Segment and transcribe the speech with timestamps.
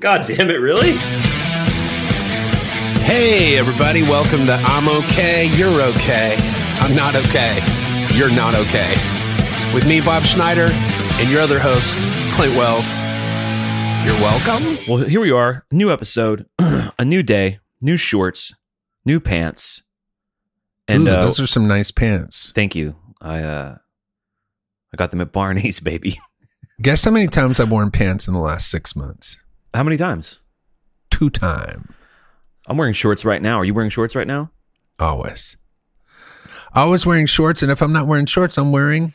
[0.00, 0.92] God damn it, really?
[3.04, 6.36] Hey, everybody, welcome to I'm Okay, You're Okay.
[6.80, 7.58] I'm not okay.
[8.14, 8.94] You're not okay.
[9.74, 11.98] With me, Bob Schneider, and your other host,
[12.32, 12.98] Clint Wells.
[14.06, 14.78] You're welcome.
[14.88, 15.66] Well, here we are.
[15.70, 18.54] New episode, a new day, new shorts,
[19.04, 19.82] new pants.
[20.88, 22.52] And Ooh, uh, those are some nice pants.
[22.52, 22.96] thank you.
[23.20, 23.76] I uh
[24.94, 26.18] I got them at Barney's, baby.
[26.80, 29.36] Guess how many times I've worn pants in the last six months?
[29.74, 30.40] How many times?
[31.10, 31.94] Two time.
[32.66, 33.58] I'm wearing shorts right now.
[33.58, 34.50] Are you wearing shorts right now?
[34.98, 35.56] Always.
[36.74, 39.12] Always wearing shorts, and if I'm not wearing shorts, I'm wearing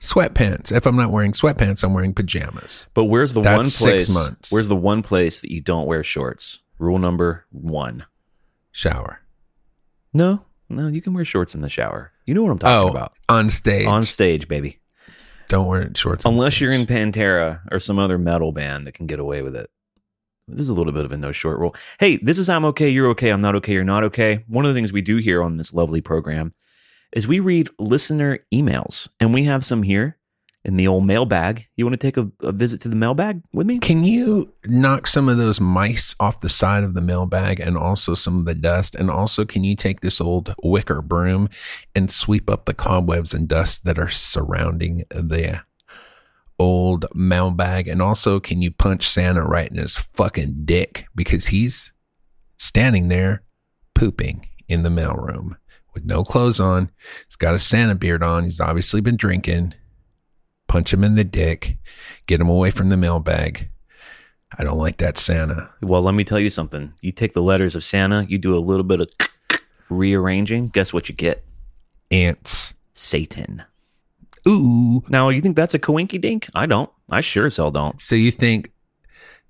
[0.00, 0.72] sweatpants.
[0.74, 2.88] If I'm not wearing sweatpants, I'm wearing pajamas.
[2.94, 4.08] But where's the That's one six place?
[4.14, 4.52] months.
[4.52, 6.60] Where's the one place that you don't wear shorts?
[6.78, 8.06] Rule number one.
[8.72, 9.20] Shower.
[10.14, 12.12] No, no, you can wear shorts in the shower.
[12.24, 13.12] You know what I'm talking Oh, about.
[13.28, 13.86] on stage.
[13.86, 14.79] On stage, baby.
[15.50, 16.24] Don't wear shorts.
[16.24, 16.62] Unless stage.
[16.62, 19.68] you're in Pantera or some other metal band that can get away with it.
[20.46, 21.74] This is a little bit of a no short rule.
[21.98, 24.44] Hey, this is I'm okay, you're okay, I'm not okay, you're not okay.
[24.46, 26.52] One of the things we do here on this lovely program
[27.12, 30.18] is we read listener emails, and we have some here
[30.64, 31.66] in the old mailbag.
[31.76, 33.78] You want to take a, a visit to the mailbag with me?
[33.78, 38.14] Can you knock some of those mice off the side of the mailbag and also
[38.14, 38.94] some of the dust?
[38.94, 41.48] And also, can you take this old wicker broom
[41.94, 45.62] and sweep up the cobwebs and dust that are surrounding the
[46.58, 47.88] old mailbag?
[47.88, 51.92] And also, can you punch Santa right in his fucking dick because he's
[52.58, 53.42] standing there
[53.94, 55.56] pooping in the mailroom
[55.94, 56.90] with no clothes on?
[57.26, 58.44] He's got a Santa beard on.
[58.44, 59.74] He's obviously been drinking.
[60.70, 61.78] Punch him in the dick,
[62.26, 63.68] get him away from the mailbag.
[64.56, 65.68] I don't like that Santa.
[65.82, 66.94] Well, let me tell you something.
[67.02, 69.10] You take the letters of Santa, you do a little bit of
[69.88, 70.68] rearranging.
[70.68, 71.44] Guess what you get?
[72.12, 72.74] Ants.
[72.92, 73.64] Satan.
[74.46, 75.02] Ooh.
[75.08, 76.48] Now, you think that's a coinky dink?
[76.54, 76.88] I don't.
[77.10, 78.00] I sure as hell don't.
[78.00, 78.70] So you think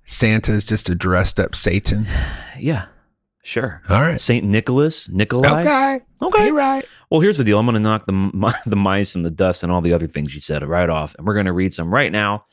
[0.05, 2.07] Santa is just a dressed up Satan?
[2.59, 2.87] Yeah,
[3.43, 3.81] sure.
[3.89, 4.19] All right.
[4.19, 5.61] Saint Nicholas, Nikolai.
[5.61, 5.99] Okay.
[6.21, 6.45] Okay.
[6.45, 6.85] You're right.
[7.09, 7.59] Well, here's the deal.
[7.59, 10.33] I'm going to knock the the mice and the dust and all the other things
[10.33, 12.45] you said right off, and we're going to read some right now.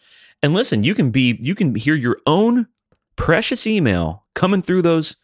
[0.43, 2.67] And listen, you can be you can hear your own
[3.17, 5.17] precious email coming through those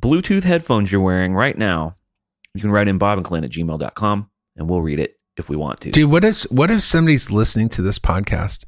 [0.00, 1.96] Bluetooth headphones you're wearing right now.
[2.54, 5.56] You can write in Bob and Clint at gmail.com and we'll read it if we
[5.56, 5.90] want to.
[5.90, 8.64] Dude, what if what if somebody's listening to this podcast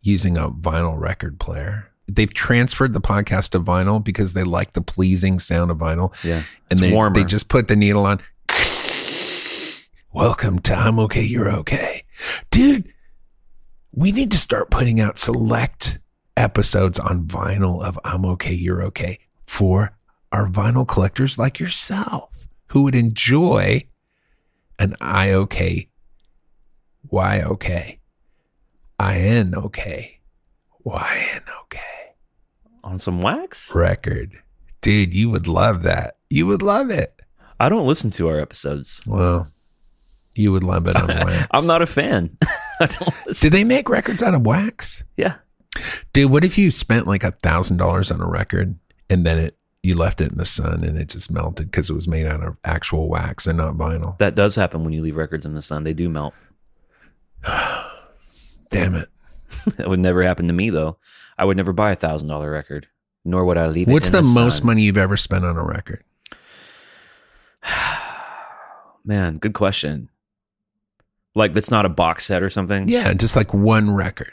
[0.00, 1.89] using a vinyl record player?
[2.14, 6.12] They've transferred the podcast to vinyl because they like the pleasing sound of vinyl.
[6.24, 7.14] yeah, and it's they, warmer.
[7.14, 8.20] they just put the needle on.
[10.12, 12.02] Welcome to I'm okay, you're okay.
[12.50, 12.92] Dude,
[13.92, 16.00] we need to start putting out select
[16.36, 19.96] episodes on vinyl of I'm okay, you're okay for
[20.32, 23.82] our vinyl collectors like yourself who would enjoy
[24.80, 25.88] an I okay,
[27.08, 28.00] Y okay,
[28.98, 30.20] I N okay,
[30.82, 31.99] Y N okay
[32.84, 33.74] on some wax.
[33.74, 34.38] record.
[34.80, 36.16] Dude, you would love that.
[36.30, 37.20] You would love it.
[37.58, 39.02] I don't listen to our episodes.
[39.06, 39.46] Well,
[40.34, 41.46] you would love it on wax.
[41.50, 42.36] I'm not a fan.
[42.80, 43.50] I don't listen.
[43.50, 45.04] Do they make records out of wax?
[45.16, 45.36] Yeah,
[46.12, 48.78] Dude, what if you spent like a thousand dollars on a record
[49.10, 51.94] and then it you left it in the sun and it just melted because it
[51.94, 54.16] was made out of actual wax and not vinyl?
[54.18, 55.84] that does happen when you leave records in the sun.
[55.84, 56.34] They do melt.
[58.70, 59.08] Damn it.
[59.76, 60.98] That would never happen to me though.
[61.38, 62.88] I would never buy a thousand dollar record,
[63.24, 63.92] nor would I leave it.
[63.92, 66.02] What's in the, most money you've ever spent on a record?
[69.04, 70.08] Man, good question.
[71.34, 72.88] Like that's not a box set or something.
[72.88, 74.32] Yeah, just like one record.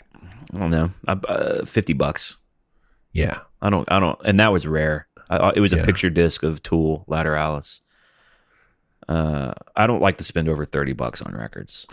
[0.54, 0.92] I don't know.
[1.08, 2.38] I- Uh, Fifty bucks.
[3.14, 3.40] Yeah.
[3.62, 3.90] I don't.
[3.92, 4.20] I don't.
[4.26, 5.08] And that was rare.
[5.30, 5.86] I, it was a Yeah.
[5.86, 7.82] picture disc of Tool, Lateralus.
[9.08, 11.88] Uh, I don't like to spend over thirty bucks on records.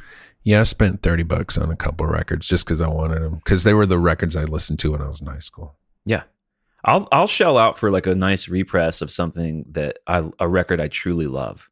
[0.45, 3.37] Yeah, I spent 30 bucks on a couple of records just because I wanted them
[3.37, 5.77] because they were the records I listened to when I was in high school.
[6.05, 6.25] Yeah,
[6.85, 10.81] I'll I'll shell out for like a nice repress of something that I a record
[10.81, 11.71] I truly love.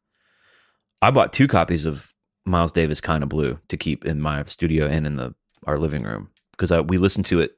[1.01, 2.13] I bought two copies of
[2.45, 5.35] Miles Davis "Kind of Blue" to keep in my studio and in the
[5.67, 7.57] our living room because we listen to it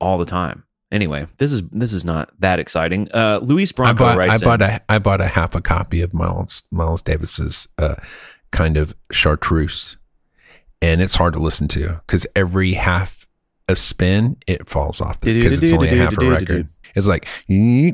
[0.00, 0.64] all the time.
[0.90, 3.08] Anyway, this is this is not that exciting.
[3.12, 5.60] Uh, Luis I Bronco bought I writes bought in, a I bought a half a
[5.60, 7.94] copy of Miles Miles Davis's uh,
[8.50, 9.96] kind of chartreuse,
[10.82, 13.26] and it's hard to listen to because every half
[13.68, 16.68] a spin it falls off because it's only a half a record.
[16.94, 17.92] It's like doo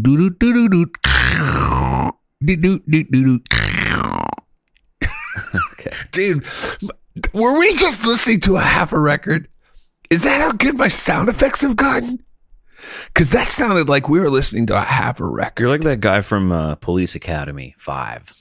[0.00, 0.86] doo doo doo
[2.44, 3.40] doo doo doo doo.
[5.72, 5.90] Okay.
[6.10, 6.44] Dude,
[7.32, 9.48] were we just listening to a half a record?
[10.10, 12.18] Is that how good my sound effects have gotten?
[13.06, 15.62] Because that sounded like we were listening to a half a record.
[15.62, 18.32] You're like that guy from uh, Police Academy Five.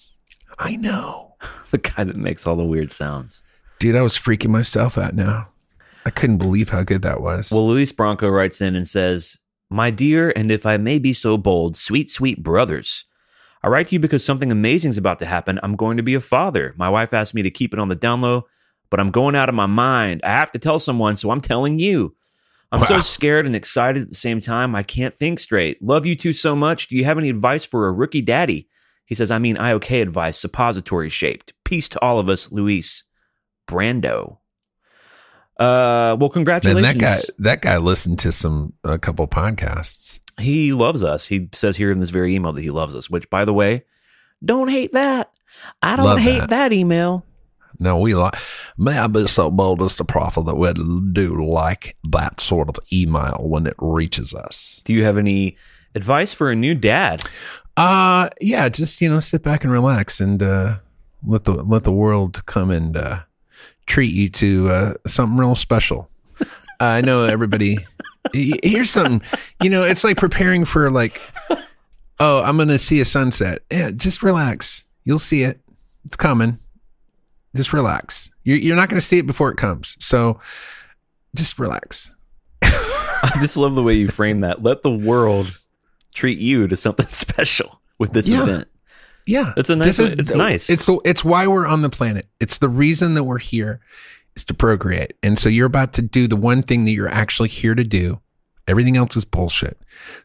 [0.60, 1.36] I know.
[1.72, 3.44] the guy that makes all the weird sounds.
[3.80, 5.50] Dude, I was freaking myself out now.
[6.06, 7.52] I couldn't believe how good that was.
[7.52, 9.38] Well, Luis Bronco writes in and says,
[9.70, 13.06] My dear, and if I may be so bold, sweet, sweet brothers,
[13.62, 15.60] I write to you because something amazing is about to happen.
[15.62, 16.74] I'm going to be a father.
[16.78, 18.48] My wife asked me to keep it on the down low,
[18.90, 20.22] but I'm going out of my mind.
[20.24, 22.16] I have to tell someone, so I'm telling you.
[22.72, 24.76] I'm so scared and excited at the same time.
[24.76, 25.82] I can't think straight.
[25.82, 26.88] Love you two so much.
[26.88, 28.68] Do you have any advice for a rookie daddy?
[29.06, 31.54] He says, I mean, IOK advice, suppository shaped.
[31.64, 33.06] Peace to all of us, Luis
[33.70, 34.40] Brando.
[35.58, 36.84] Uh, well, congratulations.
[36.84, 40.20] Man, that guy that guy listened to some a couple podcasts.
[40.40, 41.26] He loves us.
[41.26, 43.86] He says here in this very email that he loves us, which, by the way,
[44.44, 45.32] don't hate that.
[45.82, 46.50] I don't Love hate that.
[46.50, 46.74] that.
[46.74, 47.26] email.
[47.80, 48.36] No, we like.
[48.78, 52.78] May I be so bold as to proffer that we do like that sort of
[52.92, 54.82] email when it reaches us.
[54.86, 55.56] Do you have any
[55.96, 57.24] advice for a new dad?
[57.76, 60.78] Uh yeah, just you know, sit back and relax and uh,
[61.26, 63.20] let the let the world come and uh,
[63.86, 66.10] treat you to uh, something real special.
[66.80, 67.78] I know everybody.
[68.34, 69.22] Here's something.
[69.62, 71.22] You know, it's like preparing for like.
[72.20, 73.60] Oh, I'm going to see a sunset.
[73.72, 74.86] Yeah, just relax.
[75.04, 75.60] You'll see it.
[76.04, 76.58] It's coming.
[77.56, 78.30] Just relax.
[78.44, 79.96] You're you're not going to see it before it comes.
[80.00, 80.40] So,
[81.36, 82.14] just relax.
[82.62, 84.62] I just love the way you frame that.
[84.64, 85.58] Let the world
[86.14, 88.44] treat you to something special with this Yeah.
[88.44, 88.68] event.
[89.26, 90.70] Yeah, It's a nice- it's nice.
[90.70, 92.26] It's it's why we're on the planet.
[92.40, 93.82] It's the reason that we're here
[94.38, 95.16] is to procreate.
[95.22, 98.22] And so you're about to do the one thing that you're actually here to do.
[98.70, 99.78] Everything else is bullshit.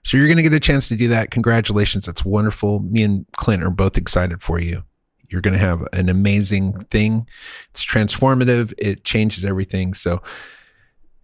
[0.05, 1.31] So you're going to get a chance to do that.
[1.33, 2.07] Congratulations.
[2.07, 2.79] That's wonderful.
[2.81, 4.85] Me and Clint are both excited for you.
[5.33, 7.27] You're going to have an amazing thing.
[7.71, 8.75] It's transformative.
[8.79, 9.95] It changes everything.
[9.95, 10.23] So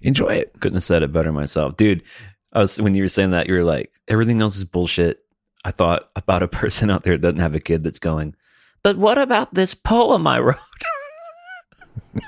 [0.01, 0.53] enjoy it.
[0.61, 2.03] Couldn't have said it better myself, dude.
[2.53, 5.23] I was when you were saying that, you were like, everything else is bullshit.
[5.65, 8.35] I thought about a person out there that doesn't have a kid that's going,
[8.83, 10.57] but what about this poem I wrote?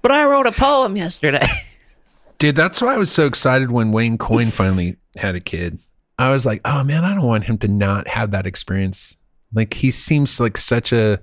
[0.00, 1.46] but I wrote a poem yesterday.
[2.38, 5.78] Dude, that's why I was so excited when Wayne Coyne finally had a kid.
[6.22, 9.16] I was like, oh man, I don't want him to not have that experience.
[9.52, 11.20] Like he seems like such a,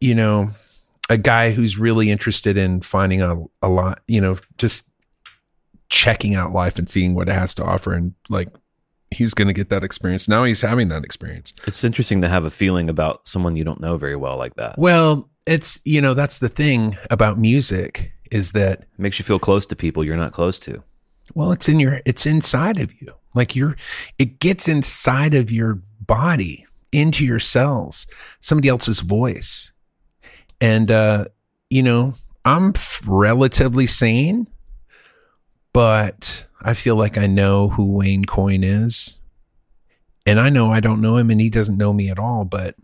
[0.00, 0.48] you know,
[1.08, 4.88] a guy who's really interested in finding a, a lot, you know, just
[5.88, 7.92] checking out life and seeing what it has to offer.
[7.92, 8.48] And like,
[9.12, 10.28] he's going to get that experience.
[10.28, 11.52] Now he's having that experience.
[11.66, 14.76] It's interesting to have a feeling about someone you don't know very well like that.
[14.78, 19.38] Well, it's, you know, that's the thing about music is that It makes you feel
[19.38, 20.82] close to people you're not close to.
[21.34, 23.14] Well, it's in your it's inside of you.
[23.34, 23.76] Like you're
[24.18, 28.06] it gets inside of your body, into your cells,
[28.40, 29.72] somebody else's voice.
[30.60, 31.26] And uh,
[31.68, 32.14] you know,
[32.44, 32.72] I'm
[33.06, 34.48] relatively sane,
[35.72, 39.20] but I feel like I know who Wayne Coyne is.
[40.24, 42.74] And I know I don't know him and he doesn't know me at all, but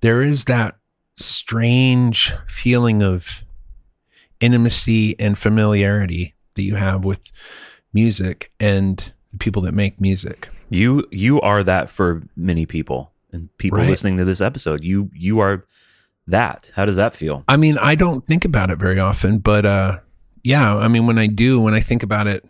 [0.00, 0.76] there is that
[1.16, 3.44] strange feeling of
[4.40, 7.20] intimacy and familiarity that you have with
[7.92, 10.48] music and the people that make music.
[10.70, 13.88] You you are that for many people and people Right.
[13.88, 14.82] listening to this episode.
[14.82, 15.64] You you are
[16.26, 16.70] that.
[16.74, 17.44] How does that feel?
[17.48, 19.98] I mean, I don't think about it very often, but uh
[20.42, 22.44] yeah, I mean when I do, when I think about it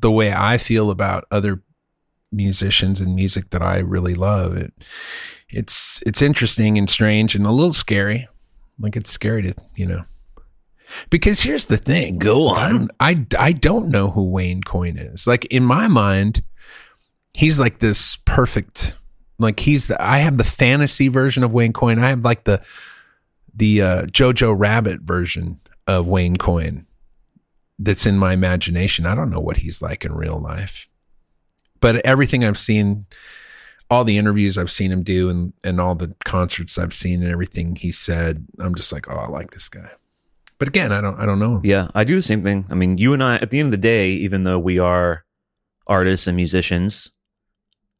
[0.00, 1.62] the way I feel about other
[2.30, 4.72] musicians and music that I really love, it
[5.48, 8.28] it's it's interesting and strange and a little scary.
[8.78, 10.04] Like it's scary to, you know.
[11.10, 12.18] Because here's the thing.
[12.18, 12.72] Go I on.
[12.72, 15.26] don't, I, I don't know who Wayne Coyne is.
[15.26, 16.42] Like in my mind,
[17.34, 18.96] he's like this perfect
[19.38, 21.98] like he's the I have the fantasy version of Wayne Coyne.
[21.98, 22.62] I have like the
[23.54, 26.86] the uh, Jojo Rabbit version of Wayne Coyne
[27.78, 29.04] that's in my imagination.
[29.04, 30.88] I don't know what he's like in real life.
[31.80, 33.06] But everything I've seen,
[33.90, 37.32] all the interviews I've seen him do and, and all the concerts I've seen and
[37.32, 39.90] everything he said, I'm just like, oh, I like this guy.
[40.62, 41.60] But again, I don't I don't know.
[41.64, 42.66] Yeah, I do the same thing.
[42.70, 45.24] I mean, you and I at the end of the day, even though we are
[45.88, 47.10] artists and musicians,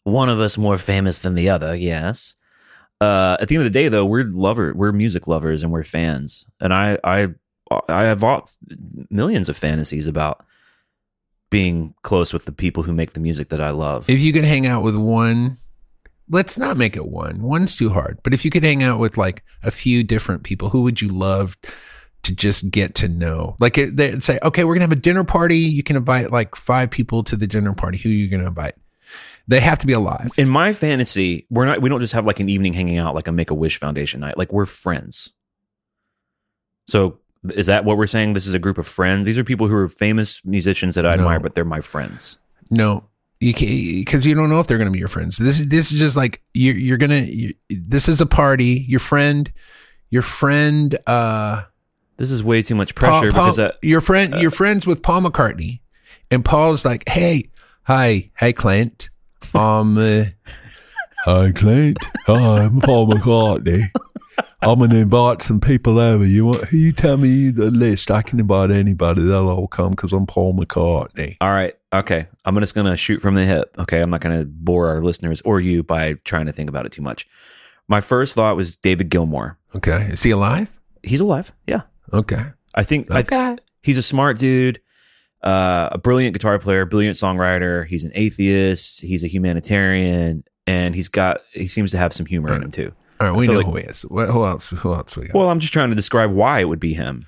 [0.04, 2.36] one of us more famous than the other, yes.
[3.00, 5.82] Uh, at the end of the day, though, we're lover, we're music lovers, and we're
[5.82, 6.46] fans.
[6.60, 7.30] And I, I,
[7.88, 8.22] I have
[9.10, 10.46] millions of fantasies about
[11.50, 14.08] being close with the people who make the music that I love.
[14.08, 15.56] If you could hang out with one,
[16.30, 17.42] let's not make it one.
[17.42, 18.20] One's too hard.
[18.22, 21.08] But if you could hang out with like a few different people, who would you
[21.08, 21.56] love
[22.24, 23.56] to just get to know?
[23.60, 25.58] Like it- they'd say, okay, we're gonna have a dinner party.
[25.58, 27.98] You can invite like five people to the dinner party.
[27.98, 28.74] Who are you gonna invite?
[29.48, 30.30] They have to be alive.
[30.38, 31.82] in my fantasy, we're not.
[31.82, 34.20] We don't just have like an evening hanging out, like a Make a Wish Foundation
[34.20, 34.38] night.
[34.38, 35.32] Like we're friends.
[36.86, 37.18] So
[37.50, 38.34] is that what we're saying?
[38.34, 39.26] This is a group of friends.
[39.26, 41.22] These are people who are famous musicians that I No.
[41.22, 42.38] admire, but they're my friends.
[42.70, 43.08] No,
[43.40, 45.36] You can't because you don't know if they're going to be your friends.
[45.38, 47.22] This is this is just like you're you're gonna.
[47.22, 48.84] You, this is a party.
[48.88, 49.52] Your friend,
[50.10, 50.96] your friend.
[51.08, 51.62] uh
[52.16, 55.22] This is way too much pressure Paul- because uh, your friend, you're friends with Paul
[55.22, 55.80] McCartney,
[56.30, 57.48] and Paul's like, "Hey,
[57.84, 59.08] hi, hey, Clint,
[59.54, 60.24] um, uh,
[61.24, 63.84] hi, Clint, hi, I'm Paul McCartney.
[64.60, 66.24] I'm gonna invite some people over.
[66.24, 66.70] You want?
[66.72, 68.10] You tell me the list.
[68.10, 69.22] I can invite anybody.
[69.22, 71.36] They'll all come because I'm Paul McCartney.
[71.40, 71.74] All right.
[71.92, 72.28] Okay.
[72.44, 73.74] I'm just going to shoot from the hip.
[73.78, 74.00] Okay.
[74.00, 76.92] I'm not going to bore our listeners or you by trying to think about it
[76.92, 77.26] too much.
[77.88, 79.56] My first thought was David Gilmour.
[79.74, 80.70] Okay, is he alive?
[81.02, 81.52] He's alive.
[81.66, 81.82] Yeah.
[82.12, 82.42] Okay,
[82.74, 83.56] I think I, okay.
[83.82, 84.80] he's a smart dude,
[85.42, 87.86] uh, a brilliant guitar player, brilliant songwriter.
[87.86, 89.00] He's an atheist.
[89.02, 90.44] He's a humanitarian.
[90.64, 92.92] And he's got, he seems to have some humor in him too.
[93.20, 94.02] All right, we know like- who he is.
[94.02, 94.70] What, who else?
[94.70, 95.34] Who else we got?
[95.34, 97.26] Well, I'm just trying to describe why it would be him.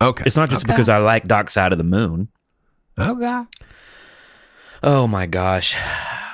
[0.00, 0.72] okay, It's not just okay.
[0.72, 2.28] because I like Dark Side of the Moon.
[2.98, 3.42] Okay.
[4.82, 5.76] Oh my gosh.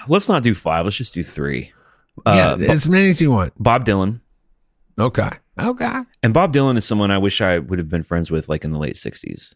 [0.08, 0.84] Let's not do five.
[0.84, 1.72] Let's just do three.
[2.26, 3.54] Uh, yeah, as many as you want.
[3.58, 4.20] Bob Dylan.
[4.98, 5.30] Okay.
[5.60, 6.00] Okay.
[6.22, 8.70] And Bob Dylan is someone I wish I would have been friends with like in
[8.70, 9.54] the late 60s.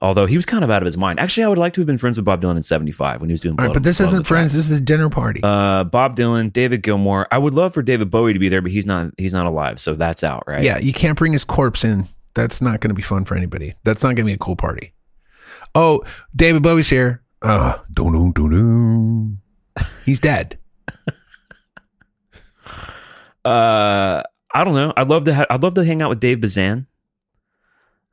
[0.00, 1.18] Although he was kind of out of his mind.
[1.18, 3.32] Actually, I would like to have been friends with Bob Dylan in 75 when he
[3.32, 4.52] was doing All right, Blood but this Blood isn't friends.
[4.52, 5.40] This is a dinner party.
[5.42, 7.26] Uh, Bob Dylan, David Gilmour.
[7.30, 9.80] I would love for David Bowie to be there, but he's not he's not alive,
[9.80, 10.62] so that's out, right?
[10.62, 12.04] Yeah, you can't bring his corpse in.
[12.34, 13.74] That's not going to be fun for anybody.
[13.84, 14.92] That's not going to be a cool party.
[15.74, 16.04] Oh,
[16.36, 17.22] David Bowie's here.
[17.40, 19.36] Uh, doo doo doo doo.
[20.04, 20.58] He's dead.
[23.44, 24.22] Uh,
[24.54, 24.92] I don't know.
[24.96, 26.86] I'd love to ha- I'd love to hang out with Dave Bazan.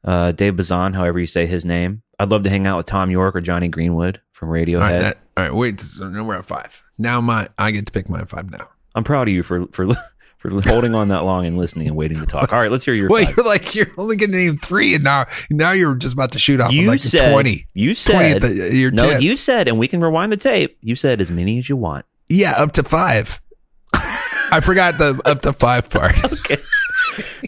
[0.03, 2.01] Uh, Dave Bazan, however you say his name.
[2.19, 4.75] I'd love to hang out with Thom Yorke or Jonny Greenwood from Radiohead.
[4.75, 5.53] All right, that, all right.
[5.53, 6.83] Wait, so now we're at five.
[6.97, 8.67] Now my I get to pick my five now.
[8.95, 9.87] I'm proud of you for for
[10.37, 12.51] for holding on that long and listening and waiting to talk.
[12.51, 13.37] All right, let's hear your Wait, five.
[13.37, 16.39] you're like you're only going to name three, and now now you're just about to
[16.39, 17.67] shoot off You like said twenty.
[17.75, 19.03] You 20 said at the- your no.
[19.11, 19.21] tip.
[19.21, 20.77] You said, and we can rewind the tape.
[20.81, 22.05] You said as many as you want.
[22.27, 23.39] Yeah, up to five.
[24.51, 26.15] I forgot the up to five part.
[26.45, 26.57] Okay,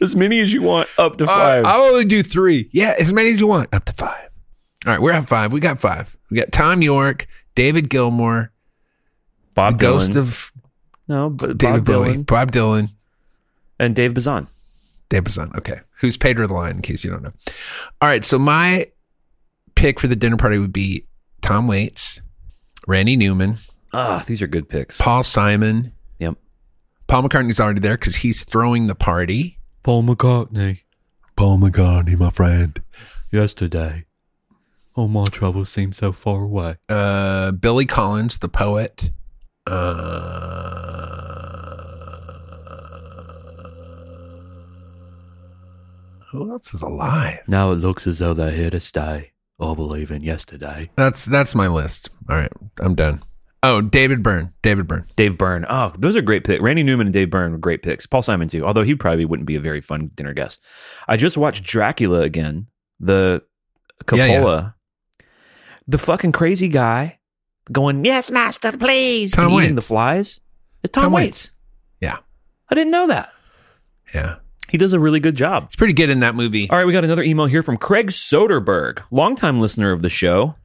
[0.01, 1.65] as many as you want, up to Uh, five.
[1.65, 2.69] I'll only do three.
[2.74, 3.74] Yeah, as many as you want.
[3.74, 4.29] Up to five.
[4.86, 5.53] All right, we're at five.
[5.53, 6.17] We got five.
[6.29, 8.50] We got Thom Yorke, David Gilmour,
[9.55, 9.89] Bob the Dylan.
[9.91, 10.51] ghost of
[11.07, 12.89] no, but David Bob Bowie, Dylan Bob Dylan,
[13.79, 14.48] and Dave Bazan.
[15.10, 15.51] Dave Bazan.
[15.57, 16.77] Okay, who's Pedro the Lion?
[16.77, 17.31] In case you don't know.
[18.01, 18.88] All right, so my
[19.75, 21.05] pick for the dinner party would be
[21.41, 22.19] Tom Waits,
[22.88, 23.57] Randy Newman,
[23.93, 25.00] Ah, these are good picks.
[25.00, 25.93] Paul Simon.
[27.13, 27.22] Yep.
[27.22, 29.60] Paul McCartney's already there because he's throwing the party.
[29.84, 30.79] Paul McCartney.
[31.36, 32.82] Paul McCartney, my friend.
[33.32, 34.05] Yesterday,
[34.96, 36.77] all my troubles seem so far away.
[36.89, 39.12] uh, Billy Collins, the poet.
[39.67, 39.74] Uh,
[46.32, 47.41] who else is alive?
[47.48, 49.34] Now it looks as though they're here to stay.
[49.60, 50.89] All believe in yesterday.
[50.96, 52.10] That's that's my list.
[52.27, 53.22] All right, I'm done.
[53.65, 54.50] Oh, David Byrne.
[54.62, 55.05] David Byrne.
[55.15, 55.65] Dave Byrne.
[55.70, 56.62] Oh, those are great picks.
[56.62, 58.05] Randy Newman and Dave Byrne were great picks.
[58.05, 60.60] Paul Simon too, although he probably wouldn't be a very fun dinner guest.
[61.08, 62.67] I just watched Dracula again.
[63.00, 63.41] The
[64.05, 64.17] Coppola.
[64.17, 64.70] Yeah, yeah.
[65.88, 67.20] The fucking crazy guy
[67.72, 69.32] going, Yes, master, please.
[69.32, 69.74] Tom and Waits.
[69.75, 70.39] the flies.
[70.84, 71.51] It's Tom, Tom Waits.
[72.01, 72.17] Yeah,
[72.70, 73.32] I didn't know that.
[74.13, 74.36] yeah.
[74.70, 75.65] He does a really good job.
[75.65, 76.67] It's pretty good in that movie.
[76.70, 80.55] All right, we got another email here from Craig Soderberg, longtime listener of the show.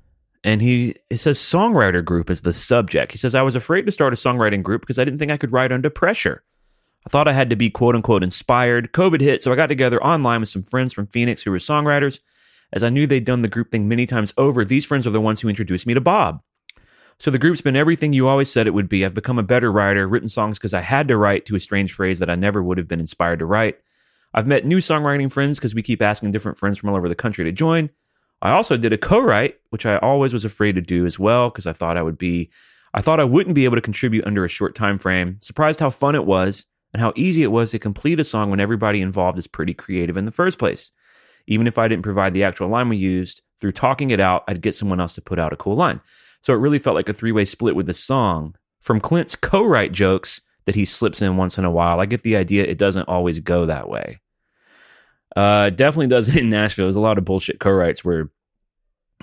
[0.45, 3.12] And he it says songwriter group is the subject.
[3.12, 5.37] He says, I was afraid to start a songwriting group because I didn't think I
[5.37, 6.42] could write under pressure.
[7.07, 8.92] I thought I had to be quote unquote inspired.
[8.92, 12.21] COVID hit, so I got together online with some friends from Phoenix who were songwriters.
[12.73, 15.21] As I knew they'd done the group thing many times over, these friends are the
[15.21, 16.42] ones who introduced me to Bob.
[17.18, 19.04] So the group's been everything you always said it would be.
[19.04, 21.92] I've become a better writer, written songs because I had to write to a strange
[21.92, 23.78] phrase that I never would have been inspired to write.
[24.35, 27.14] I've met new songwriting friends because we keep asking different friends from all over the
[27.14, 27.90] country to join.
[28.40, 31.66] I also did a co-write, which I always was afraid to do as well because
[31.66, 32.50] I thought I would be
[32.95, 35.38] I thought I wouldn't be able to contribute under a short time frame.
[35.40, 38.61] Surprised how fun it was and how easy it was to complete a song when
[38.61, 40.90] everybody involved is pretty creative in the first place.
[41.47, 44.62] Even if I didn't provide the actual line we used, through talking it out, I'd
[44.62, 46.00] get someone else to put out a cool line.
[46.40, 48.54] So it really felt like a three-way split with the song.
[48.80, 52.37] From Clint's co-write jokes that he slips in once in a while, I get the
[52.37, 54.21] idea it doesn't always go that way.
[55.38, 56.87] Uh, definitely does it in Nashville.
[56.87, 58.28] There's a lot of bullshit co-writes where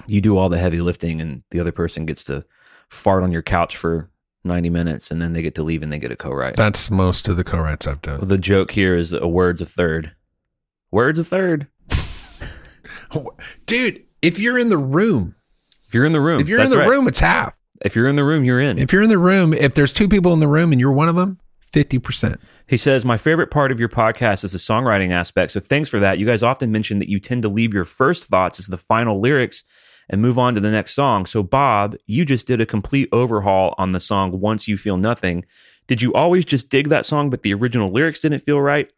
[0.08, 2.46] you do all the heavy lifting and the other person gets to
[2.90, 4.10] fart on your couch for
[4.46, 6.56] 90 minutes and then they get to leave and they get a co-write.
[6.56, 8.26] That's most of the co-writes I've done.
[8.28, 10.14] the joke here is a word's a third.
[10.92, 11.68] Word's a third.
[13.66, 15.36] Dude, if you're in the room,
[15.88, 16.90] If you're in the room, if you're in the right.
[16.90, 17.60] room, it's half.
[17.84, 18.78] if you're in the room, you're in.
[18.80, 21.10] If you're in the room, if there's two people in the room and you're one
[21.10, 21.40] of them,
[21.74, 22.38] 50%.
[22.68, 25.52] He says, My favorite part of your podcast is the songwriting aspect.
[25.52, 26.18] So thanks for that.
[26.20, 29.20] You guys often mention that you tend to leave your first thoughts as the final
[29.20, 29.64] lyrics
[30.10, 31.26] and move on to the next song.
[31.26, 35.46] So, Bob, you just did a complete overhaul on the song Once You Feel Nothing.
[35.88, 38.92] Did you always just dig that song, but the original lyrics didn't feel right?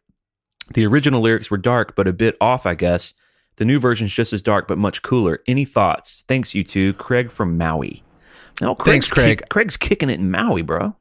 [0.74, 3.14] The original lyrics were dark, but a bit off, I guess.
[3.56, 5.40] The new version's just as dark, but much cooler.
[5.46, 6.24] Any thoughts?
[6.28, 6.92] Thanks, you two.
[6.94, 8.02] Craig from Maui.
[8.60, 9.38] No, Craig's Thanks, Craig.
[9.40, 10.94] kick- Craig's kicking it in Maui, bro.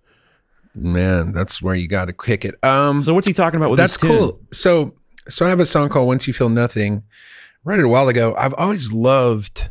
[0.78, 2.64] Man, that's where you got to kick it.
[2.64, 4.40] Um, So, what's he talking about with that's cool.
[4.54, 4.94] So,
[5.28, 7.04] so I have a song called "Once You Feel Nothing."
[7.64, 8.36] Wrote it a while ago.
[8.38, 9.70] I've always loved.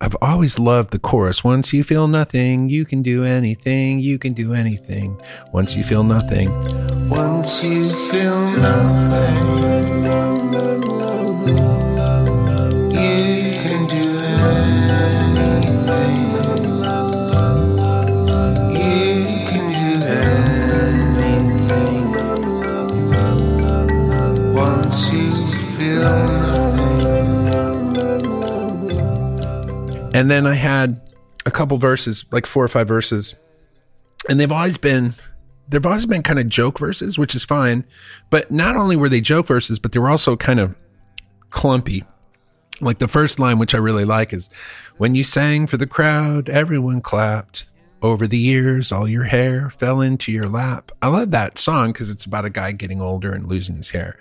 [0.00, 1.42] I've always loved the chorus.
[1.42, 3.98] Once you feel nothing, you can do anything.
[3.98, 5.18] You can do anything.
[5.52, 6.50] Once you feel nothing.
[7.08, 9.86] Once you feel nothing,
[30.16, 30.98] And then I had
[31.44, 33.34] a couple verses, like four or five verses,
[34.30, 35.12] and they've always been
[35.68, 37.84] they've always been kind of joke verses, which is fine.
[38.30, 40.74] But not only were they joke verses, but they were also kind of
[41.50, 42.02] clumpy.
[42.80, 44.48] Like the first line, which I really like, is
[44.96, 47.66] when you sang for the crowd, everyone clapped.
[48.00, 50.92] Over the years, all your hair fell into your lap.
[51.02, 54.18] I love that song because it's about a guy getting older and losing his hair.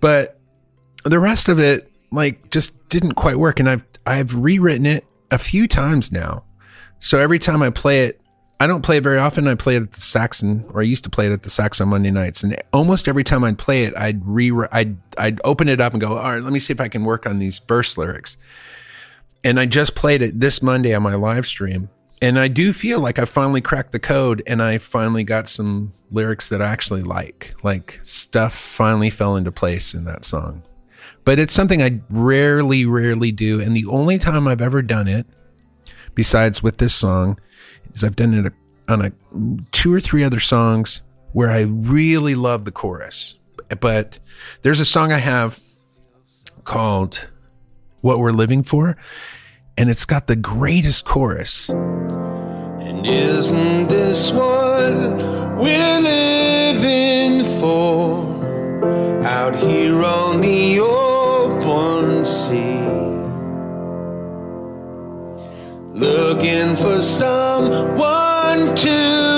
[0.00, 0.38] But
[1.04, 3.58] the rest of it, like, just didn't quite work.
[3.58, 6.44] And I've I've rewritten it a few times now.
[6.98, 8.20] So every time I play it,
[8.60, 9.48] I don't play it very often.
[9.48, 11.84] I play it at the Saxon, or I used to play it at the Saxon
[11.84, 12.44] on Monday nights.
[12.44, 16.00] And almost every time I'd play it, I'd re I'd I'd open it up and
[16.00, 18.36] go, all right, let me see if I can work on these verse lyrics.
[19.42, 21.88] And I just played it this Monday on my live stream.
[22.20, 25.90] And I do feel like I finally cracked the code and I finally got some
[26.12, 27.56] lyrics that I actually like.
[27.64, 30.62] Like stuff finally fell into place in that song.
[31.24, 33.60] But it's something I rarely, rarely do.
[33.60, 35.26] And the only time I've ever done it,
[36.14, 37.38] besides with this song,
[37.92, 38.52] is I've done it
[38.88, 39.12] on a
[39.70, 41.02] two or three other songs
[41.32, 43.38] where I really love the chorus.
[43.80, 44.18] But
[44.62, 45.60] there's a song I have
[46.64, 47.28] called
[48.00, 48.96] What We're Living For,
[49.78, 51.70] and it's got the greatest chorus.
[51.70, 54.92] And isn't this what
[55.56, 58.32] we're living for?
[59.24, 60.80] Out here on the
[62.24, 62.80] sea.
[65.94, 69.31] Looking for someone to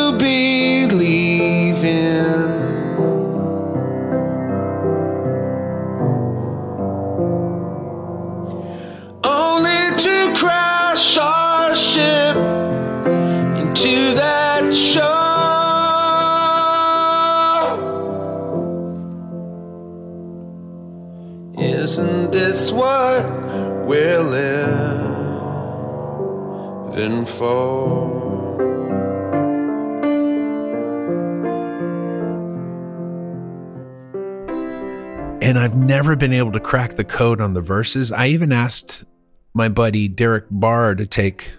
[36.05, 38.13] never been able to crack the code on the verses.
[38.13, 39.07] I even asked
[39.55, 41.51] my buddy Derek Barr to take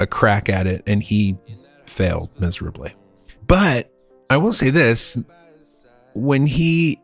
[0.00, 1.38] a crack at it, and he
[1.86, 2.96] failed miserably.
[3.46, 3.92] But
[4.28, 5.16] I will say this
[6.14, 7.00] when he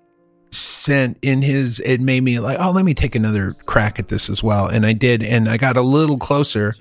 [0.51, 4.29] sent in his, it made me like, oh, let me take another crack at this
[4.29, 4.67] as well.
[4.67, 6.75] And I did, and I got a little closer,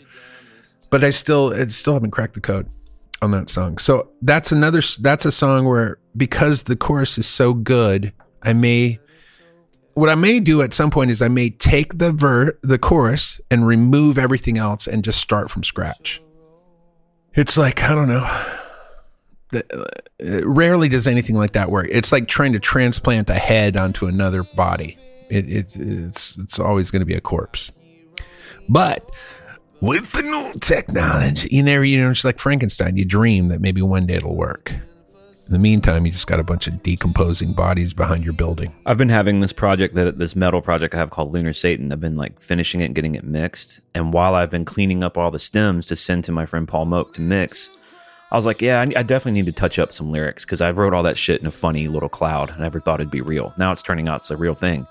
[0.89, 2.67] but I still, I still haven't cracked the code
[3.21, 3.77] on that song.
[3.77, 8.97] So that's another, that's a song where because the chorus is so good, I may
[9.97, 13.41] what I may do at some point is I may take the ver the chorus
[13.49, 16.21] and remove everything else and just start from scratch.
[17.33, 18.43] It's like I don't know.
[19.53, 21.87] Uh, Rarely does anything like that work.
[21.89, 24.97] It's like trying to transplant a head onto another body.
[25.29, 27.71] It, it, it's it's always going to be a corpse.
[28.69, 29.09] But
[29.81, 32.97] with the new technology, you never you know it's like Frankenstein.
[32.97, 34.75] You dream that maybe one day it'll work.
[35.47, 38.73] In the meantime, you just got a bunch of decomposing bodies behind your building.
[38.85, 41.91] I've been having this project that this metal project I have called Lunar Satan.
[41.93, 43.81] I've been like finishing it and getting it mixed.
[43.95, 46.85] And while I've been cleaning up all the stems to send to my friend Paul
[46.85, 47.69] Moak to mix,
[48.29, 50.71] I was like, yeah, I, I definitely need to touch up some lyrics because I
[50.71, 52.51] wrote all that shit in a funny little cloud.
[52.51, 53.53] I never thought it'd be real.
[53.57, 54.85] Now it's turning out it's a real thing.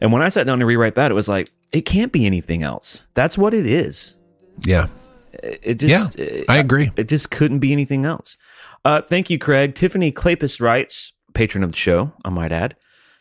[0.00, 2.64] And when I sat down to rewrite that, it was like, it can't be anything
[2.64, 3.06] else.
[3.14, 4.16] That's what it is.
[4.64, 4.88] Yeah.
[5.32, 6.90] It just, Yeah, it- I agree.
[6.96, 8.36] It just couldn't be anything else.
[8.84, 9.74] Uh, thank you, Craig.
[9.74, 12.76] Tiffany Clapis writes, patron of the show, I might add.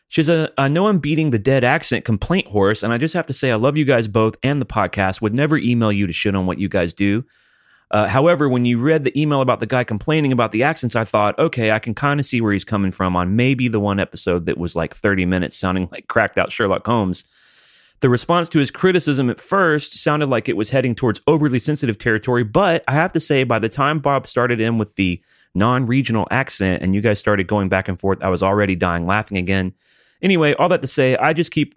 [0.10, 3.26] She says, I know I'm beating the dead accent complaint horse, and I just have
[3.28, 5.22] to say I love you guys both and the podcast.
[5.22, 7.26] Would never email you to shit on what you guys do.
[7.90, 11.04] Uh, however, when you read the email about the guy complaining about the accents, I
[11.04, 14.00] thought, okay, I can kind of see where he's coming from on maybe the one
[14.00, 17.24] episode that was like 30 minutes sounding like cracked out Sherlock Holmes.
[18.02, 21.98] The response to his criticism at first sounded like it was heading towards overly sensitive
[21.98, 25.24] territory, but I have to say, by the time Bob started in with the
[25.56, 29.06] non regional accent and you guys started going back and forth, I was already dying
[29.06, 29.74] laughing again.
[30.22, 31.76] Anyway, all that to say, I just keep,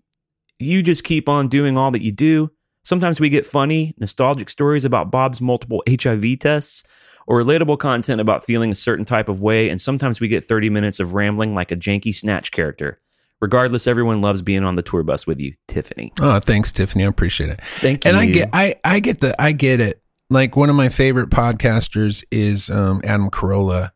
[0.59, 2.51] you just keep on doing all that you do.
[2.83, 6.85] Sometimes we get funny, nostalgic stories about Bob's multiple HIV tests
[7.27, 10.71] or relatable content about feeling a certain type of way, and sometimes we get 30
[10.71, 13.01] minutes of rambling like a janky snatch character.
[13.41, 16.12] Regardless, everyone loves being on the tour bus with you, Tiffany.
[16.21, 17.05] Oh, thanks, Tiffany.
[17.05, 17.61] I appreciate it.
[17.61, 18.11] Thank you.
[18.11, 20.01] And I get, I, I get the, I get it.
[20.29, 23.93] Like one of my favorite podcasters is um, Adam Carolla,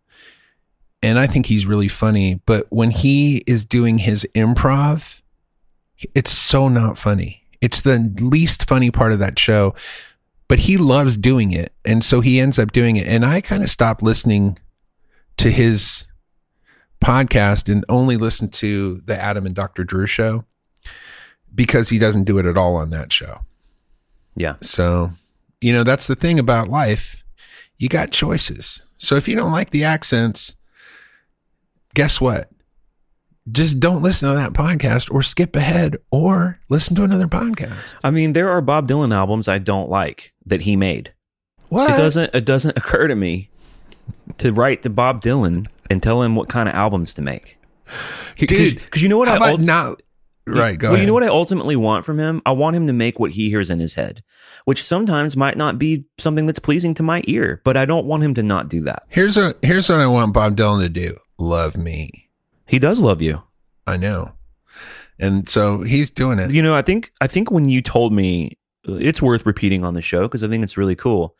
[1.02, 2.40] and I think he's really funny.
[2.46, 5.22] But when he is doing his improv,
[6.14, 7.44] it's so not funny.
[7.60, 9.74] It's the least funny part of that show,
[10.48, 13.06] but he loves doing it, and so he ends up doing it.
[13.06, 14.58] And I kind of stopped listening
[15.38, 16.06] to his
[17.02, 19.84] podcast and only listen to the Adam and Dr.
[19.84, 20.44] Drew show
[21.54, 23.40] because he doesn't do it at all on that show.
[24.36, 24.56] Yeah.
[24.60, 25.10] So,
[25.60, 27.24] you know, that's the thing about life.
[27.78, 28.82] You got choices.
[28.98, 30.54] So if you don't like the accents,
[31.94, 32.50] guess what?
[33.50, 37.96] Just don't listen to that podcast or skip ahead or listen to another podcast.
[38.04, 41.12] I mean, there are Bob Dylan albums I don't like that he made.
[41.68, 41.90] What?
[41.90, 43.48] It doesn't it doesn't occur to me
[44.38, 47.58] to write to Bob Dylan and tell him what kind of albums to make.
[48.36, 50.02] Dude, because you know what How I about ult- not?
[50.46, 51.02] Right, go well, ahead.
[51.02, 52.42] you know what I ultimately want from him?
[52.44, 54.22] I want him to make what he hears in his head,
[54.64, 58.24] which sometimes might not be something that's pleasing to my ear, but I don't want
[58.24, 59.04] him to not do that.
[59.08, 61.18] Here's what here's what I want Bob Dylan to do.
[61.38, 62.30] Love me.
[62.66, 63.42] He does love you.
[63.86, 64.32] I know.
[65.18, 66.52] And so he's doing it.
[66.52, 70.02] You know, I think I think when you told me it's worth repeating on the
[70.02, 71.36] show because I think it's really cool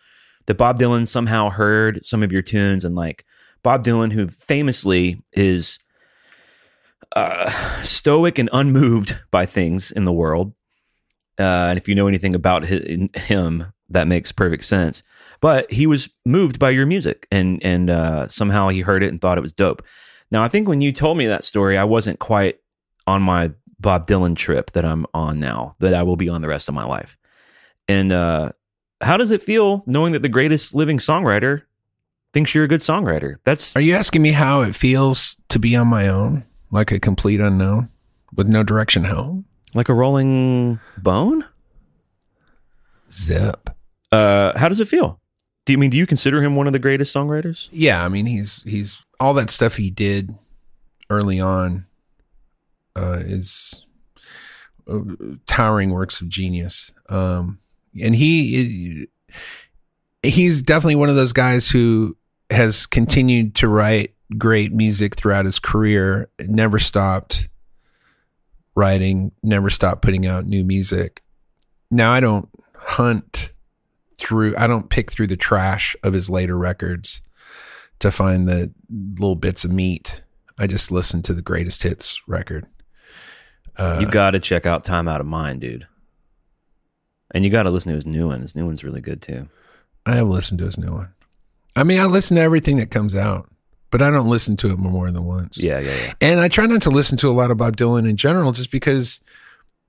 [0.46, 3.24] that Bob Dylan somehow heard some of your tunes and like
[3.62, 5.78] Bob Dylan, who famously is
[7.16, 7.50] uh,
[7.82, 10.52] stoic and unmoved by things in the world.
[11.38, 15.02] Uh, and if you know anything about hi- him, that makes perfect sense.
[15.40, 19.20] But he was moved by your music, and and uh, somehow he heard it and
[19.20, 19.82] thought it was dope.
[20.30, 22.60] Now, I think when you told me that story, I wasn't quite
[23.06, 26.48] on my Bob Dylan trip that I'm on now, that I will be on the
[26.48, 27.16] rest of my life.
[27.88, 28.52] And uh,
[29.00, 31.62] how does it feel knowing that the greatest living songwriter
[32.32, 33.36] thinks you're a good songwriter?
[33.44, 37.00] That's Are you asking me how it feels to be on my own, like a
[37.00, 37.88] complete unknown
[38.34, 39.46] with no direction home?
[39.74, 41.44] like a rolling bone.
[43.12, 43.70] Zip.
[44.12, 45.20] Uh, how does it feel?
[45.66, 47.68] Do you mean do you consider him one of the greatest songwriters?
[47.70, 50.34] Yeah, I mean he's he's all that stuff he did
[51.08, 51.86] early on
[52.96, 53.84] uh, is
[54.90, 55.00] uh,
[55.46, 56.92] towering works of genius.
[57.08, 57.58] Um,
[58.00, 59.08] and he
[60.22, 62.16] he's definitely one of those guys who
[62.50, 66.28] has continued to write great music throughout his career.
[66.40, 67.48] Never stopped
[68.74, 69.32] writing.
[69.42, 71.22] Never stopped putting out new music.
[71.90, 73.52] Now I don't hunt
[74.18, 74.54] through.
[74.56, 77.22] I don't pick through the trash of his later records
[77.98, 80.22] to find the little bits of meat.
[80.58, 82.66] I just listen to the greatest hits record.
[83.76, 85.86] Uh, you got to check out Time Out of Mind, dude.
[87.32, 88.42] And you got to listen to his new one.
[88.42, 89.48] His new one's really good too.
[90.04, 91.14] I have listened to his new one.
[91.76, 93.49] I mean, I listen to everything that comes out,
[93.90, 95.62] but I don't listen to it more than once.
[95.62, 96.14] Yeah, yeah, yeah.
[96.20, 98.70] And I try not to listen to a lot of Bob Dylan in general just
[98.70, 99.20] because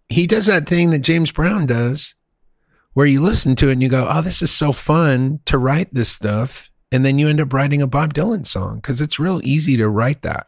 [0.10, 2.16] he does that thing that James Brown does
[2.94, 5.94] where you listen to it and you go, oh, this is so fun to write
[5.94, 6.70] this stuff.
[6.92, 9.88] And then you end up writing a Bob Dylan song because it's real easy to
[9.88, 10.48] write that.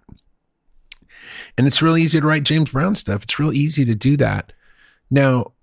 [1.57, 3.23] And it's real easy to write James Brown stuff.
[3.23, 4.51] It's real easy to do that.
[5.09, 5.53] Now,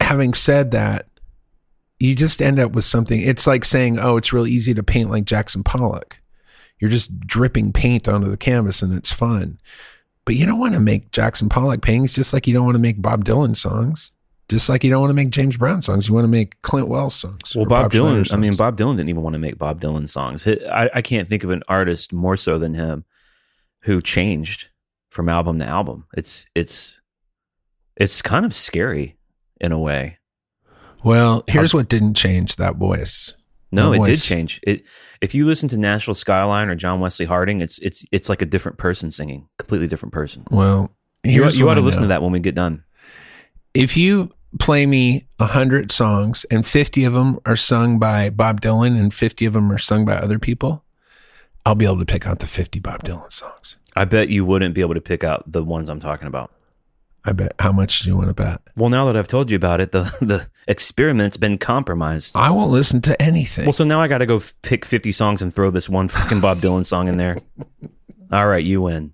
[0.00, 1.06] having said that,
[1.98, 3.20] you just end up with something.
[3.20, 6.18] It's like saying, oh, it's real easy to paint like Jackson Pollock.
[6.78, 9.58] You're just dripping paint onto the canvas and it's fun.
[10.24, 12.82] But you don't want to make Jackson Pollock paintings just like you don't want to
[12.82, 14.12] make Bob Dylan songs.
[14.48, 16.06] Just like you don't want to make James Brown songs.
[16.06, 17.54] You want to make Clint Wells songs.
[17.54, 18.32] Well, or Bob, Dylan.
[18.32, 18.54] I mean.
[18.54, 20.46] Bob Dylan didn't even want to make Bob Dylan songs.
[20.46, 23.04] I, I can't think of an artist more so than him
[23.80, 24.68] who changed
[25.10, 26.06] from album to album.
[26.16, 27.00] It's it's
[27.96, 29.16] it's kind of scary
[29.60, 30.18] in a way.
[31.02, 33.34] Well, here's what didn't change that voice.
[33.72, 34.60] No, it did change.
[34.62, 34.86] It
[35.20, 38.46] if you listen to Nashville Skyline or John Wesley Harding, it's it's it's like a
[38.46, 40.44] different person singing, completely different person.
[40.50, 40.92] Well,
[41.24, 42.84] You, you ought to listen to that when we get done.
[43.74, 48.60] If you play me a hundred songs and 50 of them are sung by Bob
[48.60, 50.84] Dylan and 50 of them are sung by other people,
[51.66, 53.76] I'll be able to pick out the 50 Bob Dylan songs.
[53.96, 56.52] I bet you wouldn't be able to pick out the ones I'm talking about.
[57.24, 57.54] I bet.
[57.58, 58.60] How much do you want to bet?
[58.76, 62.36] Well, now that I've told you about it, the the experiment's been compromised.
[62.36, 63.64] I won't listen to anything.
[63.64, 66.08] Well, so now I got to go f- pick 50 songs and throw this one
[66.08, 67.38] fucking Bob Dylan song in there.
[68.32, 69.12] All right, you win.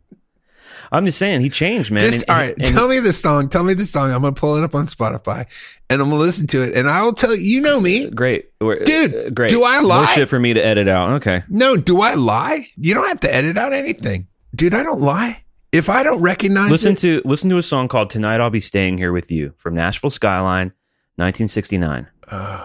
[0.90, 2.02] I'm just saying he changed, man.
[2.02, 3.48] Just And- all and- and- tell me the song.
[3.48, 4.12] Tell me the song.
[4.12, 5.46] I'm gonna pull it up on Spotify,
[5.88, 7.40] and I'm gonna listen to it, and I will tell you.
[7.42, 8.10] You know me.
[8.10, 9.48] great, Dude, uh, great.
[9.48, 9.96] do I lie?
[9.96, 11.12] More shit for me to edit out.
[11.14, 12.66] Okay, No, do I lie?
[12.76, 14.74] You don't have to edit out anything, dude.
[14.74, 15.41] I don't lie.
[15.72, 18.60] If I don't recognize listen it, to listen to a song called "Tonight I'll Be
[18.60, 20.68] Staying Here with You" from Nashville Skyline,
[21.16, 22.08] 1969.
[22.30, 22.58] all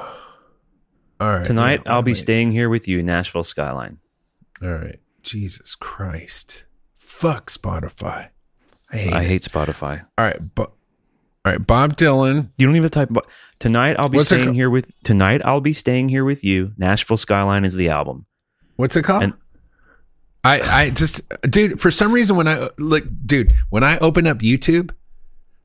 [1.20, 1.46] right.
[1.46, 2.18] Tonight yeah, I'll be wait.
[2.18, 4.00] staying here with you, Nashville Skyline.
[4.62, 5.00] All right.
[5.24, 6.66] Jesus Christ.
[6.96, 8.30] Fuck Spotify.
[8.92, 9.14] I hate.
[9.14, 10.06] I hate Spotify.
[10.18, 10.72] All right, but
[11.46, 11.66] all right.
[11.66, 12.52] Bob Dylan.
[12.58, 13.10] You don't even type.
[13.10, 13.24] Bo-
[13.60, 14.92] Tonight I'll be What's staying ca- here with.
[15.04, 16.74] Tonight I'll be staying here with you.
[16.78, 18.26] Nashville Skyline is the album.
[18.76, 19.24] What's it called?
[19.24, 19.34] And-
[20.48, 24.40] I I just dude for some reason when I look dude when I open up
[24.40, 24.92] YouTube,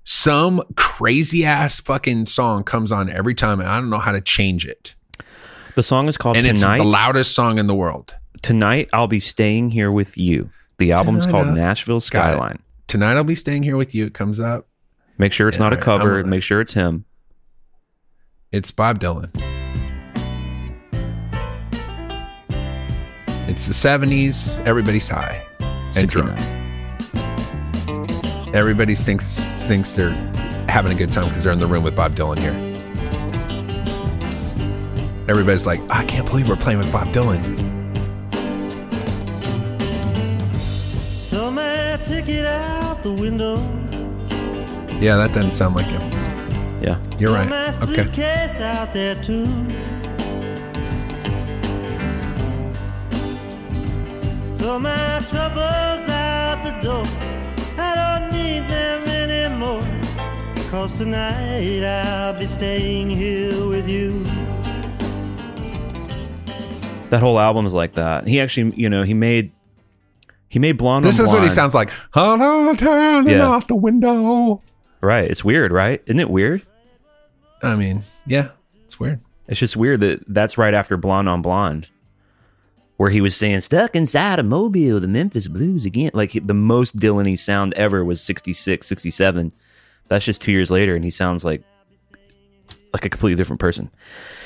[0.05, 4.21] some crazy ass fucking song comes on every time, and I don't know how to
[4.21, 4.95] change it.
[5.75, 6.79] The song is called And it's Tonight.
[6.79, 8.15] the loudest song in the world.
[8.43, 10.51] Tonight I'll be staying here with you.
[10.79, 12.37] The album's Tonight called I'll- Nashville Got it.
[12.37, 12.59] Skyline.
[12.89, 14.07] Tonight I'll be staying here with you.
[14.07, 14.67] It comes up.
[15.19, 16.25] Make sure it's not a Yeah, cover.
[16.25, 17.05] Make sure it's him.
[18.51, 19.31] It's Bob Dylan.
[23.53, 24.61] It's the seventies.
[24.61, 26.25] Everybody's high and 69.
[26.25, 26.41] drunk.
[28.57, 29.27] Everybody thinks
[29.69, 30.15] thinks they're
[30.71, 32.55] having a good time because they're in the room with Bob Dylan here.
[35.29, 37.43] Everybody's like, I can't believe we're playing with Bob Dylan.
[41.29, 43.57] Throw my ticket out the window.
[44.99, 46.01] Yeah, that doesn't sound like him.
[46.83, 46.99] Yeah.
[47.19, 47.51] You're Throw right.
[47.51, 48.05] my Okay.
[54.63, 57.03] Throw my troubles out the door.
[57.77, 59.83] I don't need them anymore.
[60.71, 64.23] Cause tonight I'll be staying here with you.
[67.11, 68.29] That whole album is like that.
[68.29, 69.51] He actually, you know, he made
[70.49, 71.05] he made Blonde.
[71.05, 71.91] This on is what he sounds like.
[72.15, 73.49] Hello, turning Yeah.
[73.49, 74.63] off the window.
[75.01, 75.29] Right.
[75.29, 76.01] It's weird, right?
[76.07, 76.63] Isn't it weird?
[77.65, 78.51] I mean, yeah,
[78.85, 79.21] it's weird.
[79.49, 81.89] It's just weird that that's right after Blonde on Blonde,
[82.97, 86.97] where he was saying "Stuck inside a mobile, the Memphis Blues again." Like the most
[86.97, 89.51] Dylan-y sound ever was 66, 67.
[90.09, 91.63] That's just two years later, and he sounds like
[92.93, 93.91] like a completely different person.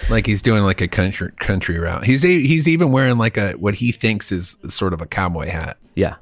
[0.09, 2.05] Like he's doing like a country country route.
[2.05, 5.79] He's he's even wearing like a what he thinks is sort of a cowboy hat,
[5.97, 6.17] Yeah,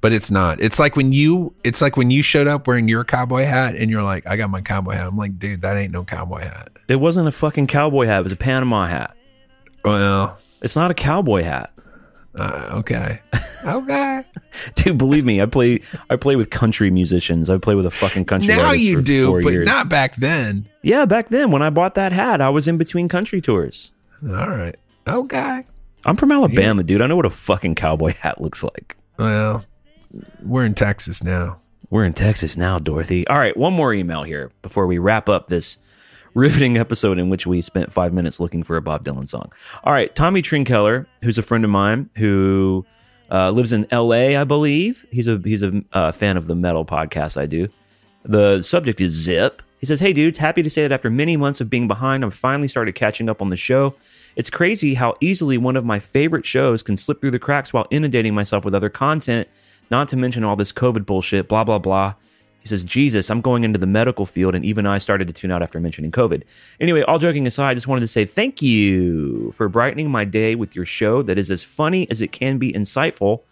[0.00, 0.60] but it's not.
[0.60, 3.88] It's like when you it's like when you showed up wearing your cowboy hat and
[3.90, 5.06] you're like, I got my cowboy hat.
[5.06, 6.70] I'm like, dude, that ain't no cowboy hat.
[6.88, 9.16] it wasn't a fucking cowboy hat; it was a Panama hat.
[9.84, 11.72] Well, It's not a cowboy hat,
[12.36, 13.20] uh, okay,
[13.66, 14.22] okay.
[14.76, 14.98] dude.
[14.98, 17.50] Believe me, I play I play with country musicians.
[17.50, 18.48] I play with a fucking country.
[18.48, 19.66] now you do, but years.
[19.66, 20.68] not back then.
[20.82, 23.90] Yeah, back then when I bought that hat, I was in between country tours.
[24.22, 24.76] All right,
[25.08, 25.64] okay.
[26.04, 27.02] I'm from Alabama, dude.
[27.02, 28.96] I know what a fucking cowboy hat looks like.
[29.18, 29.64] Well,
[30.42, 31.58] we're in Texas now.
[31.90, 33.26] We're in Texas now, Dorothy.
[33.26, 35.78] All right, one more email here before we wrap up this
[36.34, 39.52] riveting episode in which we spent five minutes looking for a Bob Dylan song.
[39.84, 42.84] All right, Tommy Trinkeller, who's a friend of mine who
[43.30, 45.06] uh, lives in L.A., I believe.
[45.10, 47.68] He's a he's a uh, fan of the metal podcast I do.
[48.24, 49.62] The subject is Zip.
[49.78, 52.34] He says, Hey dudes, happy to say that after many months of being behind, I've
[52.34, 53.94] finally started catching up on the show.
[54.36, 57.86] It's crazy how easily one of my favorite shows can slip through the cracks while
[57.90, 59.48] inundating myself with other content,
[59.90, 62.14] not to mention all this COVID bullshit, blah, blah, blah.
[62.60, 65.50] He says, Jesus, I'm going into the medical field, and even I started to tune
[65.50, 66.42] out after mentioning COVID.
[66.78, 70.54] Anyway, all joking aside, I just wanted to say thank you for brightening my day
[70.54, 73.42] with your show that is as funny as it can be insightful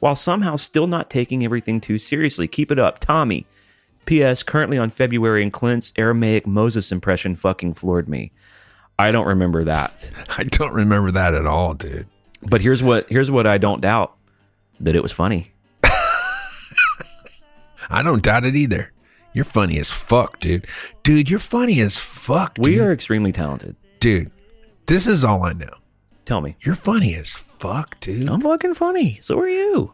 [0.00, 2.48] while somehow still not taking everything too seriously.
[2.48, 3.46] Keep it up, Tommy.
[4.06, 4.42] P.S.
[4.42, 8.32] Currently on February, and Clint's Aramaic Moses impression fucking floored me.
[8.98, 12.06] I don't remember that, I don't remember that at all, dude.
[12.42, 14.14] but here's what here's what I don't doubt
[14.80, 15.53] that it was funny.
[17.90, 18.92] I don't doubt it either.
[19.32, 20.66] You're funny as fuck, dude.
[21.02, 22.56] Dude, you're funny as fuck.
[22.60, 23.76] We are extremely talented.
[24.00, 24.30] dude.
[24.86, 25.72] This is all I know.
[26.26, 28.28] Tell me, You're funny as fuck, dude.
[28.28, 29.18] I'm fucking funny.
[29.22, 29.92] So are you,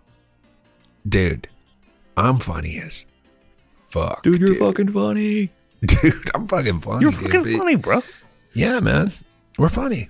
[1.09, 1.49] dude,
[2.17, 3.07] I'm funny as
[3.89, 4.41] fuck, dude.
[4.41, 5.51] You're fucking funny.
[5.85, 6.31] dude.
[6.35, 7.03] I'm fucking funny.
[7.03, 7.21] You're dude.
[7.33, 8.03] fucking funny, bro.
[8.55, 9.11] Yeah, man.
[9.59, 10.09] We're funny.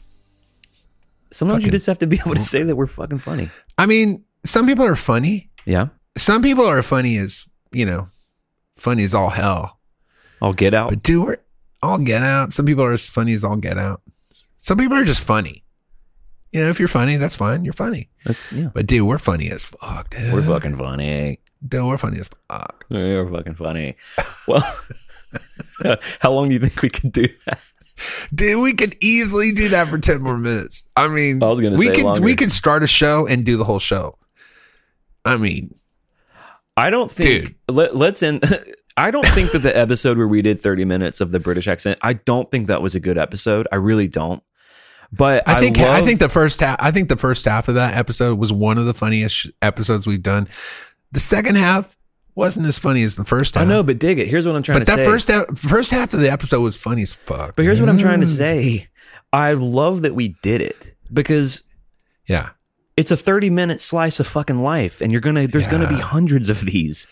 [1.30, 3.50] Sometimes you just have to be able to say that we're fucking funny.
[3.78, 5.50] I mean, some people are funny.
[5.66, 8.08] Yeah, Some people are funny as you know,
[8.76, 9.78] funny as all hell.
[10.42, 10.90] I'll get out.
[10.90, 11.36] But dude, we're
[11.82, 12.52] all get out.
[12.52, 14.02] Some people are as funny as all get out.
[14.58, 15.64] Some people are just funny.
[16.52, 17.64] You know, if you're funny, that's fine.
[17.64, 18.08] You're funny.
[18.24, 18.70] That's yeah.
[18.74, 20.32] But dude, we're funny as fuck, dude.
[20.32, 21.38] We're fucking funny.
[21.66, 22.86] Dude, we're funny as fuck.
[22.88, 23.96] We're fucking funny.
[24.48, 24.64] Well,
[26.20, 27.60] how long do you think we could do that?
[28.34, 30.88] Dude, we could easily do that for ten more minutes.
[30.96, 32.22] I mean, I was gonna we say could longer.
[32.22, 34.18] we could start a show and do the whole show.
[35.24, 35.74] I mean,
[36.80, 37.54] I don't think Dude.
[37.68, 38.42] let, let's end.
[38.96, 41.98] I don't think that the episode where we did 30 minutes of the British accent,
[42.02, 43.66] I don't think that was a good episode.
[43.72, 44.42] I really don't.
[45.12, 47.68] But I, I think I love- think the first half I think the first half
[47.68, 50.48] of that episode was one of the funniest episodes we've done.
[51.12, 51.96] The second half
[52.36, 53.64] wasn't as funny as the first half.
[53.64, 54.28] I know, but dig it.
[54.28, 55.04] Here's what I'm trying but to that say.
[55.04, 57.56] first half, first half of the episode was funny as fuck.
[57.56, 58.36] but here's what I'm trying to Mm.
[58.36, 58.88] say.
[59.32, 61.64] I love that we did it because
[62.28, 62.50] Yeah.
[63.00, 66.48] It's a 30 minute slice of fucking life and you're gonna there's gonna be hundreds
[66.50, 67.06] of these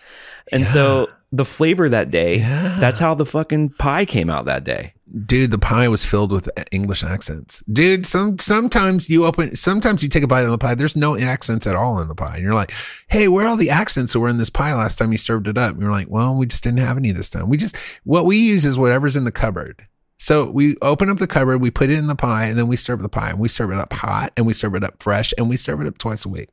[0.52, 2.76] and so the flavor that day Yeah.
[2.78, 4.92] that's how the fucking pie came out that day
[5.24, 7.62] Dude, the pie was filled with English accents.
[7.72, 11.16] Dude, some sometimes you open sometimes you take a bite of the pie, there's no
[11.18, 12.34] accents at all in the pie.
[12.34, 12.72] And you're like,
[13.08, 15.48] hey, where are all the accents that were in this pie last time you served
[15.48, 15.72] it up?
[15.72, 17.48] And you're like, well, we just didn't have any this time.
[17.48, 17.74] We just
[18.04, 19.86] what we use is whatever's in the cupboard.
[20.18, 22.76] So we open up the cupboard, we put it in the pie, and then we
[22.76, 23.30] serve the pie.
[23.30, 25.80] And we serve it up hot and we serve it up fresh and we serve
[25.80, 26.48] it up twice a week.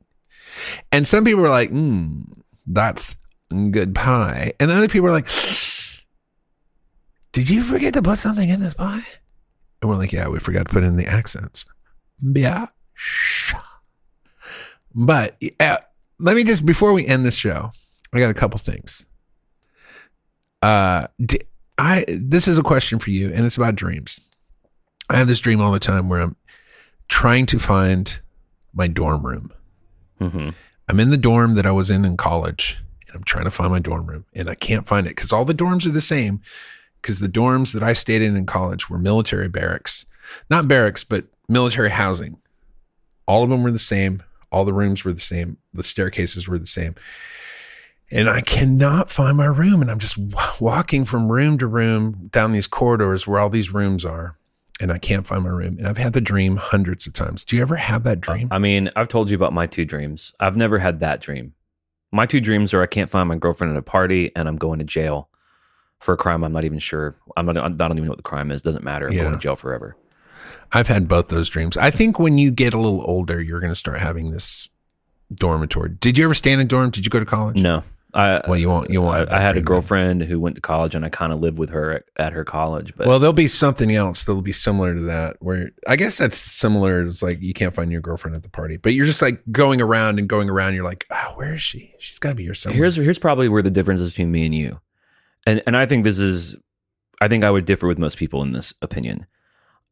[0.92, 2.24] And some people are like, mm,
[2.66, 3.16] that's
[3.70, 4.52] good pie.
[4.60, 5.28] And other people are like,
[7.32, 9.04] did you forget to put something in this pie?
[9.82, 11.64] And we're like, yeah, we forgot to put in the accents.
[12.22, 12.66] Yeah.
[14.94, 15.76] But uh,
[16.18, 17.68] let me just, before we end this show,
[18.12, 19.04] I got a couple things.
[20.62, 21.42] Uh, d-
[21.78, 24.30] I, this is a question for you and it's about dreams.
[25.10, 26.36] I have this dream all the time where I'm
[27.08, 28.18] trying to find
[28.72, 29.52] my dorm room.
[30.20, 30.50] mm-hmm.
[30.88, 33.72] I'm in the dorm that I was in in college and I'm trying to find
[33.72, 36.40] my dorm room and I can't find it because all the dorms are the same.
[37.02, 40.06] Because the dorms that I stayed in in college were military barracks,
[40.50, 42.38] not barracks, but military housing.
[43.28, 44.22] All of them were the same.
[44.50, 45.58] All the rooms were the same.
[45.72, 46.96] The staircases were the same.
[48.10, 49.82] And I cannot find my room.
[49.82, 50.16] And I'm just
[50.60, 54.36] walking from room to room down these corridors where all these rooms are.
[54.80, 55.78] And I can't find my room.
[55.78, 57.44] And I've had the dream hundreds of times.
[57.44, 58.48] Do you ever have that dream?
[58.52, 61.54] i mean i've told you about my two dreams i've never had that dream
[62.12, 64.78] my two dreams are i can't find my girlfriend at a party and i'm going
[64.78, 65.28] to jail
[65.98, 68.22] for a crime i'm not even sure i'm not i don't even know what the
[68.22, 69.22] crime is doesn't matter i'm Yeah.
[69.22, 69.96] going to jail forever
[70.72, 71.76] I've had both those dreams.
[71.76, 74.68] I think when you get a little older, you're going to start having this
[75.32, 75.90] dormitory.
[76.00, 76.90] Did you ever stay in a dorm?
[76.90, 77.56] Did you go to college?
[77.56, 77.82] no
[78.16, 78.88] I, Well, you won't.
[78.88, 79.30] You won't.
[79.30, 79.64] I, I had a dream then.
[79.64, 82.44] girlfriend who went to college and I kind of lived with her at, at her
[82.44, 82.96] college.
[82.96, 85.36] But Well, there'll be something else that'll be similar to that.
[85.40, 87.02] Where I guess that's similar.
[87.04, 89.82] It's like you can't find your girlfriend at the party, but you're just like going
[89.82, 90.74] around and going around.
[90.74, 91.94] You're like, oh, where is she?
[91.98, 92.78] She's got to be here somewhere.
[92.78, 94.80] here's here's probably where the difference is between me and you,
[95.46, 96.56] and and I think this is,
[97.20, 99.26] I think I would differ with most people in this opinion.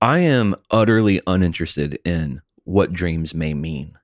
[0.01, 3.99] I am utterly uninterested in what dreams may mean,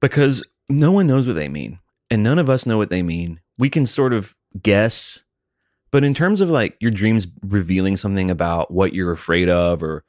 [0.00, 3.40] because no one knows what they mean, and none of us know what they mean.
[3.58, 5.22] We can sort of guess,
[5.90, 10.04] but in terms of like your dreams revealing something about what you're afraid of or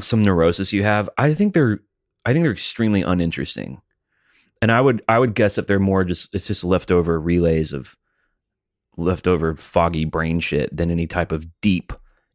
[0.00, 1.80] some neurosis you have, I think they're
[2.24, 3.80] I think they're extremely uninteresting.
[4.62, 7.96] And I would I would guess that they're more just it's just leftover relays of
[8.96, 11.92] leftover foggy brain shit than any type of deep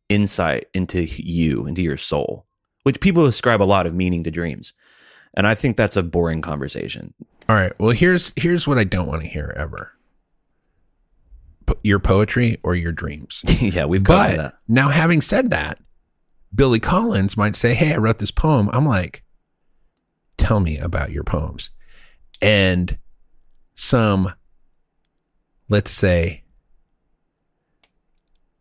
[0.10, 2.46] insight into you, into your soul.
[2.84, 4.74] Which people ascribe a lot of meaning to dreams.
[5.36, 7.14] And I think that's a boring conversation.
[7.48, 7.78] All right.
[7.80, 9.92] Well, here's here's what I don't want to hear ever.
[11.66, 13.42] Po- your poetry or your dreams.
[13.60, 14.58] yeah, we've got that.
[14.68, 15.80] now, having said that,
[16.54, 18.70] Billy Collins might say, Hey, I wrote this poem.
[18.72, 19.24] I'm like,
[20.38, 21.72] Tell me about your poems.
[22.42, 22.98] And
[23.76, 24.34] some,
[25.70, 26.44] let's say,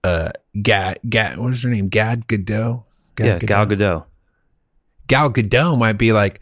[0.02, 1.88] uh, Gad, Gad, what is her name?
[1.88, 2.84] Gad Gadot?
[3.16, 4.04] Gad yeah, Gal Gadot.
[5.06, 6.40] Gal Gadot might be like,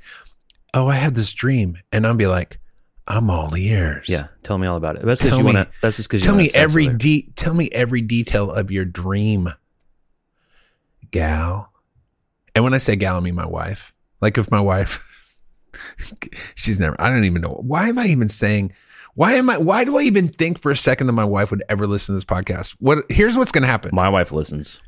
[0.74, 1.78] Oh, I had this dream.
[1.92, 2.58] And I'll be like,
[3.06, 4.08] I'm all ears.
[4.08, 5.02] Yeah, tell me all about it.
[5.02, 5.68] That's because you want to.
[5.82, 9.50] That's just because Tell me every de- tell me every detail of your dream,
[11.10, 11.72] gal.
[12.54, 13.94] And when I say gal, I mean my wife.
[14.20, 15.04] Like if my wife,
[16.54, 16.94] she's never.
[17.00, 18.72] I don't even know why am I even saying.
[19.14, 19.58] Why am I?
[19.58, 22.16] Why do I even think for a second that my wife would ever listen to
[22.16, 22.76] this podcast?
[22.78, 23.04] What?
[23.10, 23.90] Here's what's going to happen.
[23.92, 24.80] My wife listens.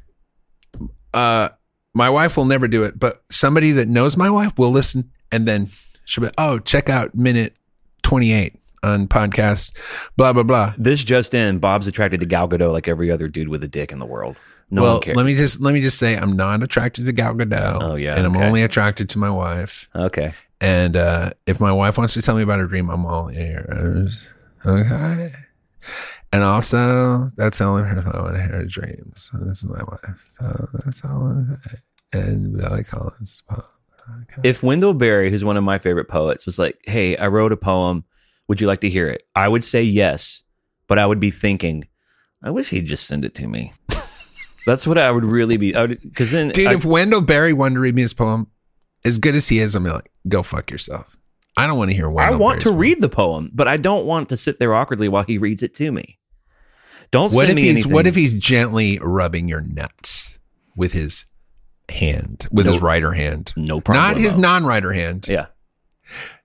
[1.13, 1.51] Uh,
[1.95, 5.49] my wife will never do it, but somebody that knows my wife will listen, and
[5.49, 5.69] then
[6.05, 7.57] she'll be, oh, check out minute
[8.03, 9.77] twenty eight on podcast,
[10.17, 10.75] blah blah blah.
[10.79, 13.93] This just in: Bob's attracted to Gal Gadot like every other dude with a dick
[13.93, 14.37] in the world.
[14.71, 15.17] No well, one cares.
[15.17, 17.79] let me just let me just say I'm not attracted to Gal Gadot.
[17.83, 18.47] Oh, yeah, and I'm okay.
[18.47, 19.89] only attracted to my wife.
[19.95, 20.33] okay.
[20.61, 24.25] And uh, if my wife wants to tell me about her dream, I'm all ears.
[24.65, 25.31] Okay.
[26.33, 29.31] And also, that's the only person I want to hear her dreams.
[29.35, 30.33] This is my wife.
[30.41, 31.77] So that's all I want to say.
[32.15, 33.43] And Billy Collins.
[34.09, 34.49] Okay.
[34.49, 37.57] If Wendell Berry, who's one of my favorite poets, was like, "Hey, I wrote a
[37.57, 38.05] poem.
[38.49, 40.43] Would you like to hear it?" I would say yes,
[40.87, 41.85] but I would be thinking,
[42.43, 43.73] "I wish he'd just send it to me."
[44.67, 45.73] That's what I would really be.
[45.73, 48.47] Because then, Dude, I- if Wendell Berry wanted to read me his poem,
[49.05, 51.17] as good as he is, I'm like, go fuck yourself.
[51.57, 52.09] I don't want to hear.
[52.09, 52.25] One.
[52.25, 54.75] I Wendell want to Berry's read the poem, but I don't want to sit there
[54.75, 56.19] awkwardly while he reads it to me.
[57.11, 57.93] Don't What send if me he's anything.
[57.93, 60.39] What if he's gently rubbing your nuts
[60.77, 61.27] with his
[61.89, 64.05] hand, with his No- right hand, no problem?
[64.05, 65.27] not his non-writer hand.
[65.29, 65.47] Yeah,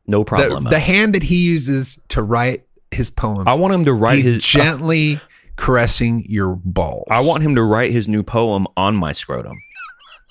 [0.08, 0.66] no problem.
[0.66, 3.46] the hand that he uses to write his poems.
[3.48, 4.38] I want him to write he's his.
[4.44, 5.20] Uh, gently
[5.56, 7.08] caressing your balls.
[7.12, 9.58] I want him to write his new poem on my scrotum,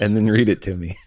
[0.01, 0.97] and then read it to me.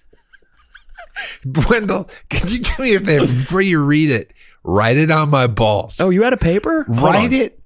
[1.70, 2.10] Wendell.
[2.30, 4.32] Can you do me a favor before you read it?
[4.64, 6.00] Write it on my balls.
[6.00, 6.84] Oh, you had a paper?
[6.84, 7.34] Hold write on.
[7.34, 7.60] it.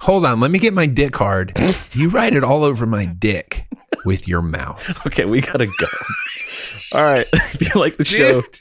[0.00, 0.40] Hold on.
[0.40, 1.52] Let me get my dick hard.
[1.92, 3.66] you write it all over my dick
[4.04, 5.06] with your mouth.
[5.06, 5.86] Okay, we gotta go.
[6.92, 8.60] All right, if you like the show, Dude,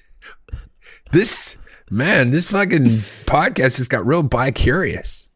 [1.11, 1.57] this
[1.89, 2.85] man, this fucking
[3.25, 5.27] podcast just got real bi curious.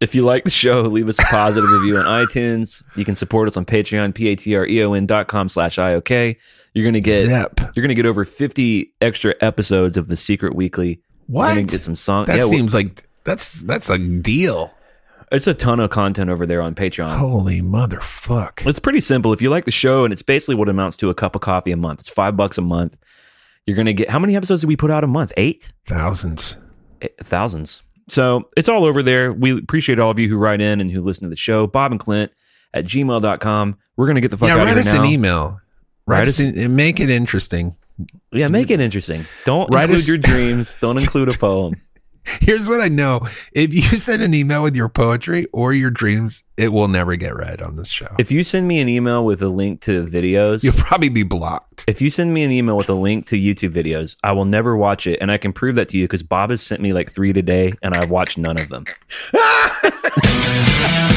[0.00, 2.82] if you like the show, leave us a positive review on iTunes.
[2.96, 6.36] You can support us on Patreon, p-a-t-r-e-o-n dot com slash IOK.
[6.74, 7.60] You're gonna get Zip.
[7.74, 11.00] you're gonna get over 50 extra episodes of the Secret Weekly.
[11.28, 11.68] You're gonna What?
[11.68, 12.28] get some songs.
[12.28, 14.72] That yeah, seems like that's that's a deal.
[15.30, 17.16] It's a ton of content over there on Patreon.
[17.16, 18.66] Holy motherfuck.
[18.66, 19.32] It's pretty simple.
[19.32, 21.72] If you like the show, and it's basically what amounts to a cup of coffee
[21.72, 22.00] a month.
[22.00, 22.96] It's five bucks a month.
[23.66, 25.32] You're gonna get how many episodes do we put out a month?
[25.36, 25.72] Eight?
[25.86, 26.56] Thousands.
[27.02, 27.82] Eh, thousands.
[28.08, 29.32] So it's all over there.
[29.32, 31.66] We appreciate all of you who write in and who listen to the show.
[31.68, 32.32] Bob and Clint
[32.74, 33.78] at gmail.com.
[33.96, 34.76] We're going to get the fuck yeah, out of here.
[34.76, 35.00] Write us now.
[35.04, 35.60] an email.
[36.06, 37.76] Write, Write us and make it interesting.
[38.32, 39.26] Yeah, make it interesting.
[39.44, 40.76] Don't Write include us- your dreams.
[40.80, 41.74] Don't include a poem.
[42.24, 43.20] Here's what I know.
[43.52, 47.34] If you send an email with your poetry or your dreams, it will never get
[47.34, 48.14] read on this show.
[48.18, 51.84] If you send me an email with a link to videos, You'll probably be blocked.
[51.88, 54.76] if you send me an email with a link to YouTube videos, I will never
[54.76, 55.18] watch it.
[55.20, 57.72] And I can prove that to you because Bob has sent me like three today
[57.82, 58.84] and I've watched none of them.